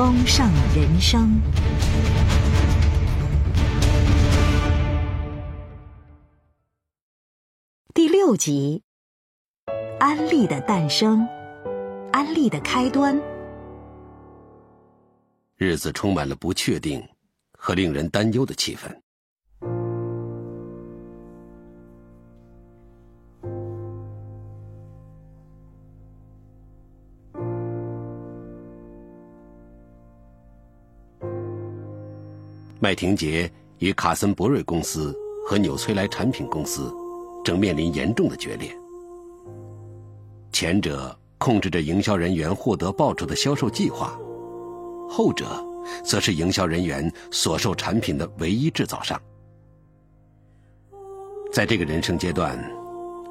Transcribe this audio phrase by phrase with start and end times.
[0.00, 1.38] 丰盛人生
[7.92, 8.82] 第六集：
[9.98, 11.28] 安利的诞生，
[12.12, 13.20] 安利的开端。
[15.58, 17.06] 日子充满了不确定
[17.58, 18.88] 和令人担忧的气氛。
[32.82, 35.14] 麦廷杰与卡森博瑞公司
[35.46, 36.90] 和纽崔莱产品公司
[37.44, 38.74] 正面临严重的决裂。
[40.50, 44.18] 前者控制着营销人员获得报酬的销售计划，
[45.10, 45.62] 后者
[46.02, 49.20] 则是营销人员所售产品的唯一制造商。
[51.52, 52.58] 在这个人生阶段，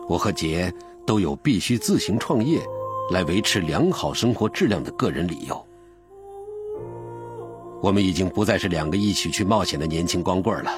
[0.07, 0.71] 我和杰
[1.07, 2.61] 都有必须自行创业
[3.09, 5.65] 来维持良好生活质量的个人理由。
[7.81, 10.71] 我们已经不再是两个一起去冒险的年轻光棍了。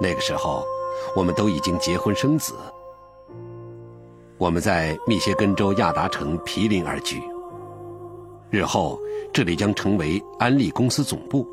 [0.00, 0.64] 那个时候，
[1.16, 2.54] 我们都已经结婚生子。
[4.36, 7.22] 我们在密歇根州亚达城毗邻而居。
[8.50, 9.00] 日后，
[9.32, 11.46] 这里将成为安利公司总部。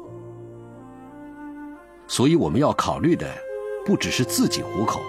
[2.07, 3.27] 所以，我们要考虑的
[3.85, 4.99] 不只是自己糊口。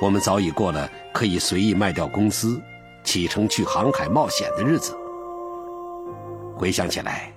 [0.00, 2.60] 我们早已过了可以随意卖掉公司、
[3.04, 4.94] 启程去航海冒险的日子。
[6.56, 7.31] 回想起来。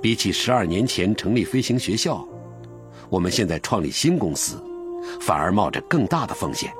[0.00, 2.26] 比起十二年前成立飞行学校，
[3.08, 4.62] 我们现在创立新公司，
[5.20, 6.72] 反而冒着更大的风险。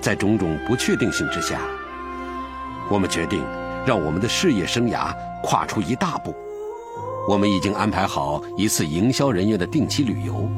[0.00, 1.60] 在种种不确定性之下，
[2.90, 3.44] 我们决定
[3.86, 5.14] 让我们的事业生涯
[5.44, 6.34] 跨出一大步。
[7.28, 10.50] 我们已经安排好一次营销人员的定期旅游。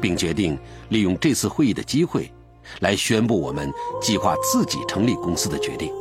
[0.00, 2.32] 并决定利用这次会议的机会，
[2.80, 5.99] 来宣布我们计划自己成立公司的决定。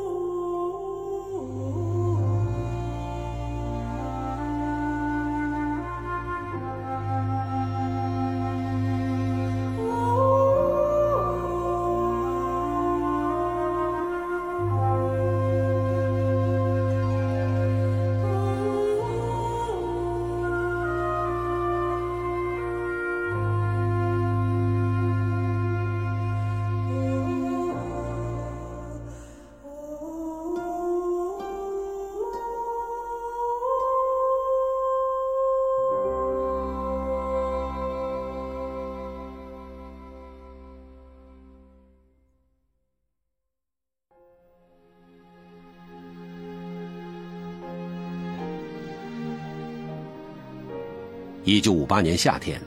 [51.50, 52.62] 一九五八年夏天，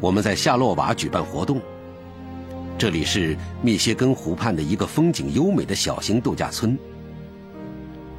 [0.00, 1.60] 我们在夏洛瓦举办活动。
[2.78, 6.74] 这里是密歇根湖畔的一个风景优美的小型度假村，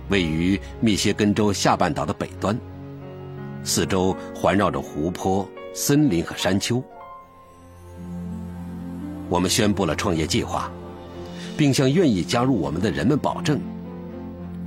[0.10, 2.56] 位于密歇根州下半岛的北端，
[3.64, 6.80] 四周环绕着湖泊、森林和山丘。
[9.28, 10.72] 我们宣布了创业计划，
[11.58, 13.60] 并向愿意加入我们的人们保证，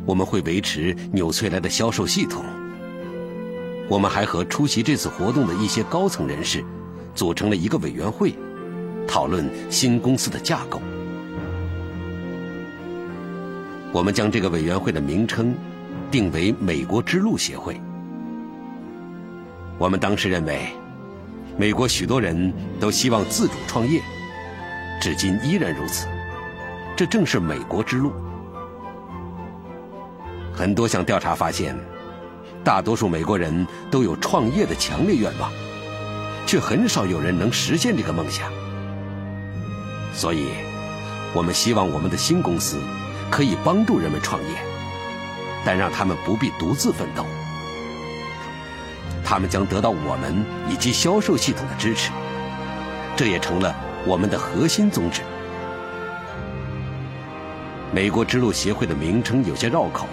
[0.04, 2.44] 我们会维持纽崔莱的销售系统。
[3.88, 6.64] 我们还和出席这次活动的一些高层人士，
[7.14, 8.34] 组成了一个委员会，
[9.06, 10.80] 讨论新公司的架构。
[13.92, 15.54] 我们将这个委员会的名称
[16.10, 17.80] 定为“美国之路协会”。
[19.78, 20.66] 我们当时认为，
[21.56, 24.02] 美国许多人都希望自主创业，
[25.00, 26.08] 至今依然如此。
[26.96, 28.12] 这正是美国之路。
[30.52, 31.76] 很多项调查发现。
[32.66, 35.52] 大多数美国人都有创业的强烈愿望，
[36.44, 38.50] 却很少有人能实现这个梦想。
[40.12, 40.48] 所以，
[41.32, 42.78] 我们希望我们的新公司
[43.30, 44.48] 可以帮助人们创业，
[45.64, 47.24] 但让他们不必独自奋斗。
[49.24, 52.10] 他们将得到我们以及销售系统的支持，
[53.14, 53.72] 这也成了
[54.04, 55.22] 我们的核心宗旨。
[57.92, 60.08] 美国之路协会的名称有些绕口。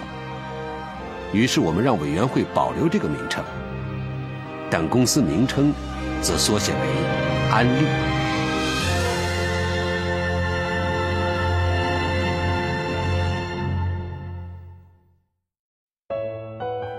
[1.34, 3.44] 于是我们让委员会保留这个名称，
[4.70, 5.74] 但公司名称
[6.22, 6.78] 则缩写为
[7.50, 7.86] 安利。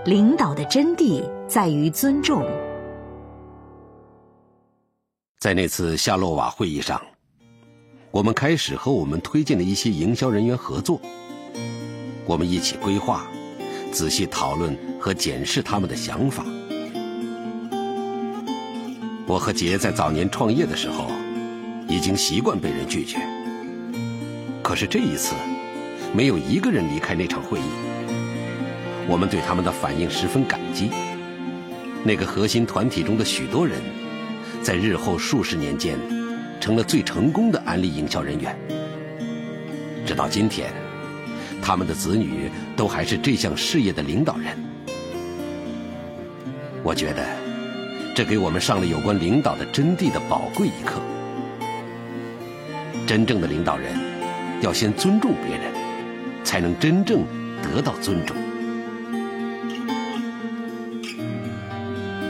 [0.04, 2.46] 领导的真谛在于尊重。
[5.40, 7.00] 在那次夏洛瓦会议上，
[8.10, 11.00] 我们开始和我们推荐的一些营销人员合作，
[12.26, 13.26] 我们一起规划。
[13.96, 16.44] 仔细讨论和检视他们的想法。
[19.26, 21.10] 我和杰在早年创业的时候，
[21.88, 23.16] 已经习惯被人拒绝。
[24.62, 25.34] 可是这一次，
[26.12, 27.62] 没有一个人离开那场会议。
[29.08, 30.90] 我们对他们的反应十分感激。
[32.04, 33.80] 那个核心团体中的许多人，
[34.60, 35.98] 在日后数十年间，
[36.60, 38.54] 成了最成功的安利营销人员。
[40.04, 40.85] 直到今天。
[41.62, 44.56] 他们的子女都还是这项事业的领导人，
[46.82, 47.26] 我觉得
[48.14, 51.00] 这给我们上了有关领导的真谛的宝贵一课。
[53.04, 53.92] 真正的领导人
[54.60, 55.72] 要先尊重别人，
[56.44, 57.24] 才能真正
[57.62, 58.36] 得到尊重。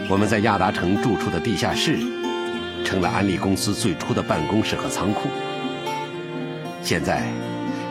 [0.08, 1.98] 我们在亚达城住处的地下室，
[2.84, 5.28] 成了安利公司最初的办公室和仓库。
[6.82, 7.26] 现在。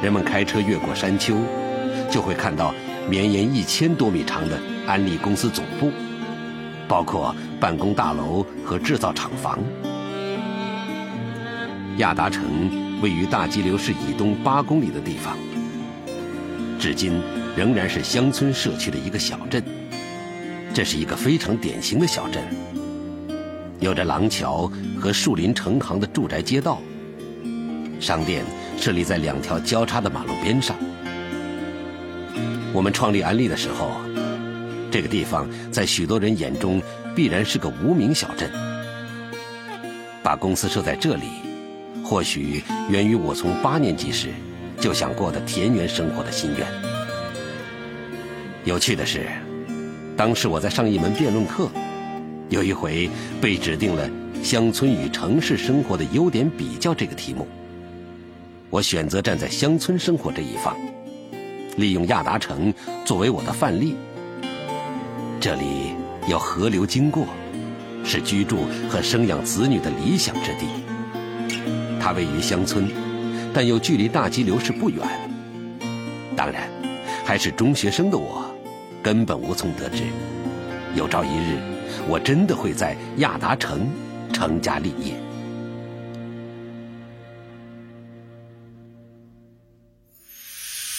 [0.01, 1.35] 人们开车越过山丘，
[2.11, 2.73] 就会看到
[3.09, 5.91] 绵延一千多米长的安利公司总部，
[6.87, 9.59] 包括办公大楼和制造厂房。
[11.97, 15.37] 亚达城位于大激流市以东八公里的地方，
[16.77, 17.21] 至今
[17.55, 19.63] 仍然是乡村社区的一个小镇。
[20.73, 22.43] 这是一个非常典型的小镇，
[23.79, 24.69] 有着廊桥
[24.99, 26.81] 和树林成行的住宅街道，
[27.99, 28.43] 商店。
[28.77, 30.75] 设立在两条交叉的马路边上。
[32.73, 33.91] 我们创立安利的时候，
[34.91, 36.81] 这个地方在许多人眼中
[37.15, 38.49] 必然是个无名小镇。
[40.21, 41.25] 把公司设在这里，
[42.03, 44.29] 或许源于我从八年级时
[44.79, 46.67] 就想过的田园生活的心愿。
[48.65, 49.27] 有趣的是，
[50.17, 51.69] 当时我在上一门辩论课，
[52.49, 54.09] 有一回被指定了
[54.43, 57.47] “乡村与城市生活的优点比较”这个题目。
[58.75, 60.75] 我选择站在乡村生活这一方，
[61.77, 62.73] 利用亚达城
[63.05, 63.95] 作为我的范例。
[65.39, 65.95] 这里
[66.27, 67.25] 有河流经过，
[68.03, 70.65] 是居住和生养子女的理想之地。
[72.01, 72.91] 它位于乡村，
[73.53, 75.07] 但又距离大激流市不远。
[76.35, 76.67] 当然，
[77.23, 78.43] 还是中学生的我，
[79.01, 80.03] 根本无从得知，
[80.95, 81.57] 有朝一日
[82.09, 83.87] 我真的会在亚达城
[84.33, 85.13] 成家立业。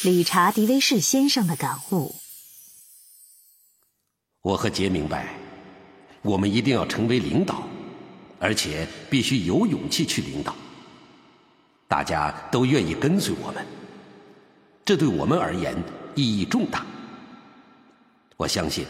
[0.07, 2.15] 理查·迪威士先生的感悟：
[4.41, 5.35] 我和杰明白，
[6.23, 7.67] 我们一定要成为领导，
[8.39, 10.55] 而且必须有勇气去领导。
[11.89, 13.67] 大家都愿意跟随我们，
[14.85, 15.75] 这对我们而言
[16.15, 16.87] 意义重大。
[18.37, 18.87] 我相信，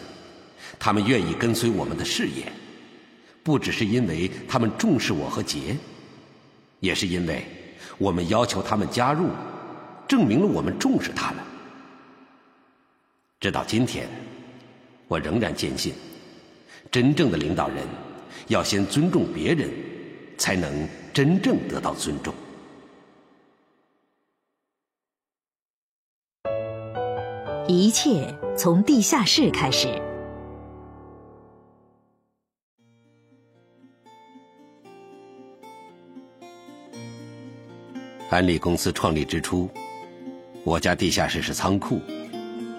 [0.78, 2.52] 他们愿意跟随我们的事业，
[3.42, 5.78] 不只是因为他们重视我和杰，
[6.80, 7.42] 也是因为
[7.96, 9.30] 我们要求他们加入。
[10.08, 11.42] 证明了我们重视他们。
[13.40, 14.08] 直到今天，
[15.08, 15.94] 我仍然坚信，
[16.90, 17.86] 真正的领导人
[18.48, 19.70] 要先尊重别人，
[20.38, 22.34] 才能真正得到尊重。
[27.68, 29.88] 一切从地下室开始。
[38.30, 39.68] 安利公司创立之初。
[40.66, 42.02] 我家地下室是仓库，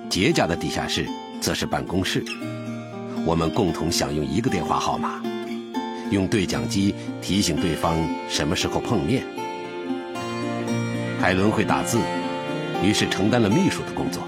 [0.09, 1.07] 杰家的地下室
[1.39, 2.21] 则是办公室。
[3.25, 5.23] 我们共同享用一个电话号码，
[6.11, 9.23] 用对讲机提醒对方什么时候碰面。
[11.17, 11.97] 海伦会打字，
[12.83, 14.21] 于是承担了秘书的工作。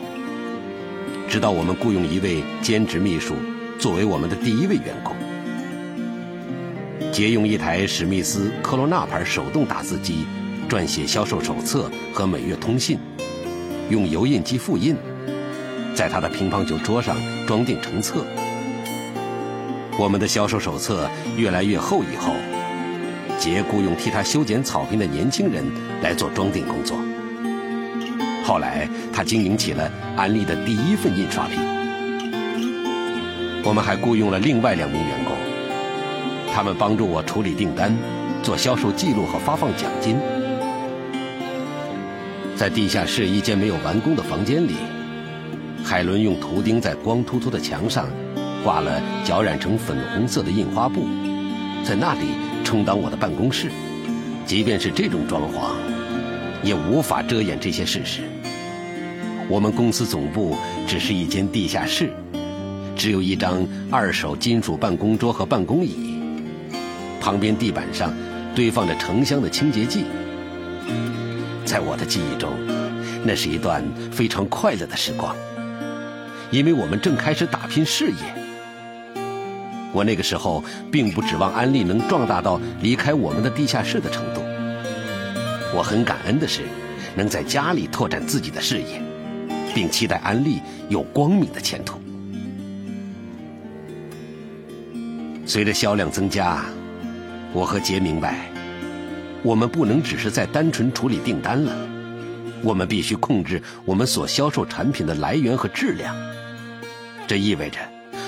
[1.28, 3.36] 直到我们雇佣一位兼职秘书
[3.78, 5.14] 作为我们的第一位员工。
[7.12, 10.26] 借用一台史密斯科罗纳牌手动打字机，
[10.70, 12.98] 撰写销售手册和每月通信，
[13.90, 14.96] 用油印机复印，
[15.96, 17.18] 在他的乒乓球桌上
[17.48, 18.24] 装订成册。
[19.98, 22.34] 我们的销售手册越来越厚以后，
[23.38, 25.66] 杰雇佣替他修剪草坪的年轻人
[26.04, 26.98] 来做装订工作。
[28.46, 31.60] 后来，他经营起了安利的第一份印刷品。
[33.64, 35.34] 我们还雇佣了另外两名员工，
[36.54, 37.94] 他们帮助我处理订单、
[38.42, 40.16] 做销售记录和发放奖金。
[42.60, 44.74] 在地下室一间没有完工的房间里，
[45.82, 48.10] 海伦用图钉在光秃秃的墙上
[48.66, 51.08] 挂了脚染成粉红色的印花布，
[51.86, 52.32] 在那里
[52.66, 53.72] 充当我的办公室。
[54.46, 55.72] 即便是这种装潢，
[56.62, 58.24] 也无法遮掩这些事实。
[59.48, 62.12] 我们公司总部只是一间地下室，
[62.94, 65.96] 只有一张二手金属办公桌和办公椅，
[67.22, 68.14] 旁边地板上
[68.54, 70.04] 堆放着成箱的清洁剂。
[71.70, 72.50] 在我的记忆中，
[73.24, 75.36] 那是一段非常快乐的时光，
[76.50, 78.16] 因为我们正开始打拼事业。
[79.94, 84.42] 我那个时候并不指望安利能壮大到离开我们的地下室的程度。
[85.72, 86.64] 我很感恩的是，
[87.16, 89.00] 能在家里拓展自己的事业，
[89.72, 92.00] 并期待安利有光明的前途。
[95.46, 96.66] 随着销量增加，
[97.54, 98.50] 我和杰明白，
[99.42, 101.76] 我们不能只是在单纯处理订单了，
[102.62, 106.16] 我们必须控制我们所销售产品的来源和质量。
[107.26, 107.78] 这意味着，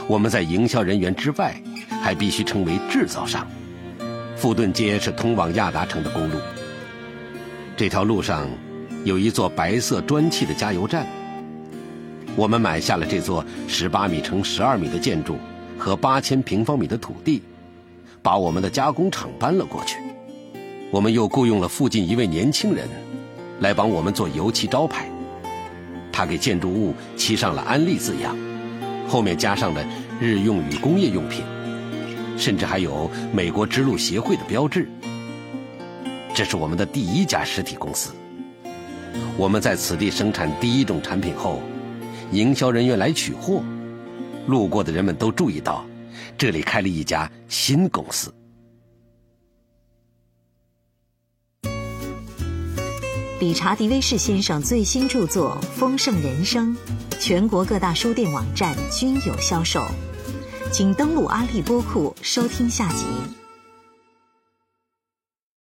[0.08, 1.62] 我们在营销人员之外，
[2.01, 3.46] 还必须成为制造商。
[4.38, 6.38] 富顿街是通往亚达城的公路。
[7.75, 8.48] 这条路上
[9.03, 11.06] 有一座白色砖砌的加油站。
[12.36, 15.38] 我们买下了这座十八米乘十二米的建筑
[15.77, 17.44] 和八千平方米的土地，
[18.22, 19.98] 把我们的加工厂搬了过去。
[20.92, 22.86] 我们又雇佣了附近一位年轻人，
[23.62, 25.10] 来帮我们做油漆招牌。
[26.12, 28.36] 他给建筑物漆上了“安利”字样，
[29.08, 29.82] 后面加上了
[30.20, 31.44] 日用与工业用品，
[32.38, 34.86] 甚至还有美国之路协会的标志。
[36.34, 38.12] 这是我们的第一家实体公司。
[39.38, 41.62] 我们在此地生产第一种产品后，
[42.34, 43.64] 营销人员来取货，
[44.46, 45.86] 路过的人们都注意到，
[46.38, 48.30] 这里开了一家新公司。
[53.42, 56.78] 理查·迪威士先生最新著作《丰盛人生》，
[57.20, 59.84] 全国各大书店网站均有销售，
[60.72, 63.41] 请登录阿利播库收听下集。